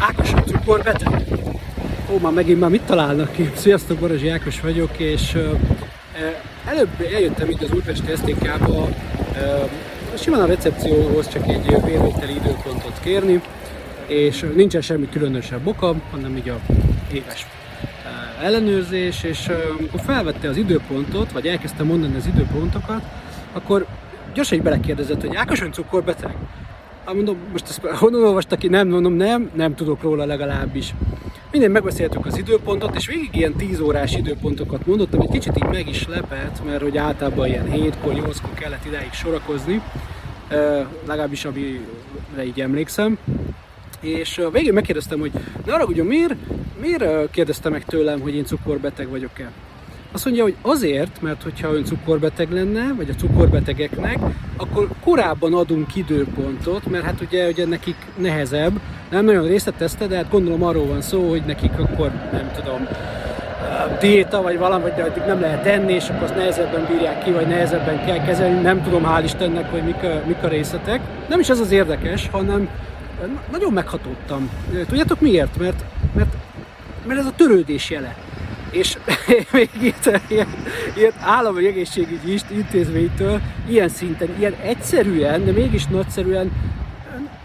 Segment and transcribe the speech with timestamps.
[0.00, 1.22] Ákos a cukorbeteg?
[2.12, 3.50] Ó, már megint már mit találnak ki?
[3.54, 5.38] Sziasztok, Barazsi Ákos vagyok, és
[6.64, 8.88] előbb eljöttem itt az Újpesti STK-ba,
[10.18, 13.40] simán a recepcióhoz csak egy vérvételi időpontot kérni,
[14.06, 16.58] és nincsen semmi különösebb oka, hanem így a
[17.12, 17.46] éves
[18.42, 23.02] ellenőrzés, és amikor felvette az időpontot, vagy elkezdte mondani az időpontokat,
[23.52, 23.86] akkor
[24.34, 26.34] gyorsan így belekérdezett, hogy Ákos ön cukorbeteg?
[27.10, 28.68] Hát mondom, most ezt honnan olvasta ki?
[28.68, 30.94] Nem, mondom, nem, nem tudok róla legalábbis.
[31.50, 35.88] Minden megbeszéltük az időpontot, és végig ilyen 10 órás időpontokat mondottam, egy kicsit így meg
[35.88, 39.82] is lepett, mert hogy általában ilyen 7-kor, 8-kor kellett idáig sorakozni,
[41.06, 43.18] legalábbis amire így emlékszem.
[44.00, 45.32] És a végén megkérdeztem, hogy
[45.66, 46.34] ne arra, miért,
[46.80, 49.50] miért kérdezte meg tőlem, hogy én cukorbeteg vagyok-e?
[50.12, 54.18] Azt mondja, hogy azért, mert hogyha ön cukorbeteg lenne, vagy a cukorbetegeknek,
[54.56, 60.30] akkor korábban adunk időpontot, mert hát ugye, ugye nekik nehezebb, nem nagyon részletezte, de hát
[60.30, 62.88] gondolom arról van szó, hogy nekik akkor nem tudom,
[64.00, 67.46] diéta, vagy valami, vagy addig nem lehet enni, és akkor azt nehezebben bírják ki, vagy
[67.46, 71.00] nehezebben kell kezelni, nem tudom, hál' Istennek, hogy mik a, mik a részletek.
[71.28, 72.68] Nem is ez az érdekes, hanem
[73.50, 74.50] nagyon meghatódtam.
[74.88, 75.58] Tudjátok miért?
[75.58, 76.34] Mert, mert,
[77.06, 78.16] mert ez a törődés jele.
[78.70, 78.96] És
[79.52, 80.46] még itt ilyen,
[80.96, 86.50] ilyen állami egészségügyi intézménytől ilyen szinten, ilyen egyszerűen, de mégis nagyszerűen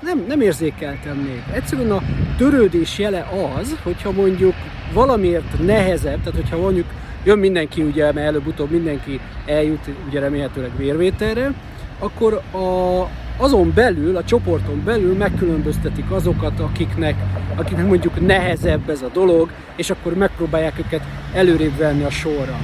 [0.05, 1.43] nem, nem érzékeltem még.
[1.53, 2.01] Egyszerűen a
[2.37, 3.27] törődés jele
[3.59, 4.53] az, hogyha mondjuk
[4.93, 6.85] valamiért nehezebb, tehát hogyha mondjuk
[7.23, 11.53] jön mindenki, ugye, mert előbb-utóbb mindenki eljut, ugye remélhetőleg vérvételre,
[11.99, 13.01] akkor a,
[13.37, 17.15] azon belül, a csoporton belül megkülönböztetik azokat, akiknek,
[17.55, 21.01] akiknek mondjuk nehezebb ez a dolog, és akkor megpróbálják őket
[21.33, 22.59] előrébb venni a sorra.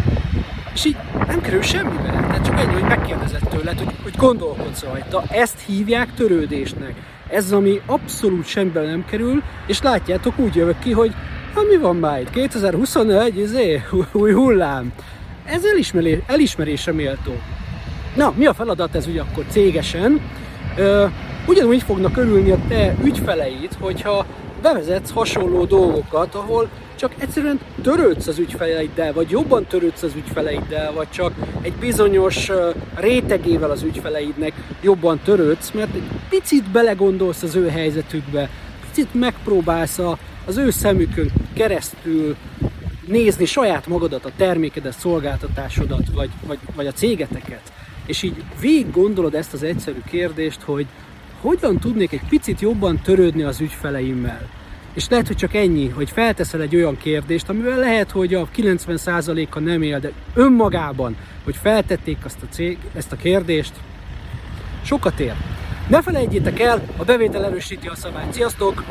[0.74, 0.96] És így
[1.28, 5.24] nem kerül semmibe, tehát csak ennyi, hogy megkérdezett tőled, hogy, hogy gondolkodsz rajta.
[5.30, 6.94] Ezt hívják törődésnek.
[7.30, 11.14] Ez, ami abszolút semmibe nem kerül, és látjátok, úgy jövök ki, hogy
[11.54, 12.30] ha mi van már itt?
[12.30, 14.94] 2021, izé, új hullám.
[15.46, 17.32] Ez elismerés, elismerésre méltó.
[18.16, 20.22] Na, mi a feladat ez ugye akkor cégesen?
[21.48, 24.26] Ugyanúgy fognak örülni a te ügyfeleid, hogyha
[24.62, 31.10] bevezetsz hasonló dolgokat, ahol csak egyszerűen törődsz az ügyfeleiddel, vagy jobban törődsz az ügyfeleiddel, vagy
[31.10, 32.52] csak egy bizonyos
[32.96, 38.50] rétegével az ügyfeleidnek jobban törődsz, mert egy picit belegondolsz az ő helyzetükbe,
[38.88, 40.00] picit megpróbálsz
[40.46, 42.36] az ő szemükön keresztül
[43.08, 47.72] nézni saját magadat, a termékedet, szolgáltatásodat, vagy, vagy, vagy a cégeteket
[48.06, 50.86] és így végig gondolod ezt az egyszerű kérdést, hogy
[51.42, 54.50] hogyan tudnék egy picit jobban törődni az ügyfeleimmel.
[54.94, 59.60] És lehet, hogy csak ennyi, hogy felteszel egy olyan kérdést, amivel lehet, hogy a 90%-a
[59.60, 63.74] nem él, de önmagában, hogy feltették azt a cég, ezt a kérdést,
[64.84, 65.34] sokat ér.
[65.88, 68.34] Ne felejtjétek el, a bevétel erősíti a szabályt.
[68.34, 68.84] Sziasztok!